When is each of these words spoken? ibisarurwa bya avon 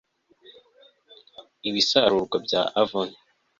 ibisarurwa 1.69 2.35
bya 2.45 2.61
avon 2.81 3.09